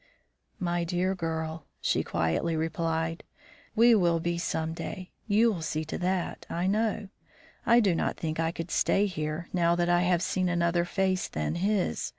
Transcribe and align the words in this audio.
"My 0.59 0.83
dear 0.83 1.13
girl," 1.13 1.67
she 1.79 2.01
quietly 2.03 2.55
replied, 2.55 3.23
"we 3.75 3.93
will 3.93 4.19
be 4.19 4.39
some 4.39 4.73
day. 4.73 5.11
You 5.27 5.51
will 5.53 5.61
see 5.61 5.85
to 5.85 5.97
that, 5.99 6.47
I 6.49 6.65
know. 6.65 7.09
I 7.67 7.81
do 7.81 7.93
not 7.93 8.17
think 8.17 8.39
I 8.39 8.51
could 8.51 8.71
stay 8.71 9.05
here, 9.05 9.47
now 9.53 9.75
that 9.75 9.89
I 9.89 10.01
have 10.01 10.23
seen 10.23 10.49
another 10.49 10.85
face 10.85 11.27
than 11.27 11.53
his. 11.53 12.09